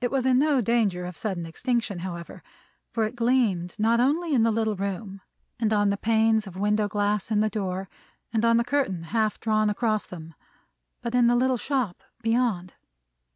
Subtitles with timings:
[0.00, 2.40] It was in no danger of sudden extinction, however;
[2.92, 5.22] for it gleamed not only in the little room,
[5.58, 7.88] and on the panes of window glass in the door,
[8.32, 10.34] and on the curtain half drawn across them,
[11.02, 12.74] but in the little shop beyond.